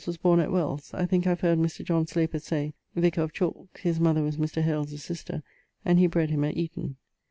was 0.07 0.17
borne 0.17 0.39
at 0.39 0.51
Wells, 0.51 0.89
I 0.95 1.05
thinke 1.05 1.27
I 1.27 1.29
have 1.29 1.41
heard 1.41 1.59
Mr. 1.59 1.85
John 1.85 2.07
Sloper 2.07 2.39
say 2.39 2.73
(vicar 2.95 3.21
of 3.21 3.33
Chalke; 3.33 3.77
his 3.81 3.99
mother 3.99 4.23
was 4.23 4.37
Mr. 4.37 4.63
Hales's 4.63 5.03
sister, 5.03 5.43
and 5.85 5.99
he 5.99 6.07
bred 6.07 6.31
him 6.31 6.43
at 6.43 6.57
Eaton). 6.57 6.95